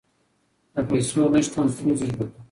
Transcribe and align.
د 0.73 0.75
پیسو 0.89 1.21
نشتون 1.33 1.67
ستونزې 1.75 2.05
جوړوي. 2.13 2.25